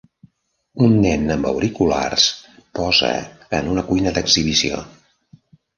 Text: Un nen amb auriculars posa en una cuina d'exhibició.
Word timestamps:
Un 0.85 0.95
nen 1.03 1.33
amb 1.35 1.49
auriculars 1.51 2.27
posa 2.81 3.13
en 3.61 3.73
una 3.77 3.87
cuina 3.93 4.19
d'exhibició. 4.19 4.85